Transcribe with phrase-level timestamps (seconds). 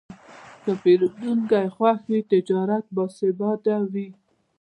[0.63, 4.07] که پیرودونکی خوښ وي، تجارت باثباته وي.